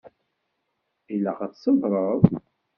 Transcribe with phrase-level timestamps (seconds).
[1.13, 2.21] Ilaq ad tṣebreḍ?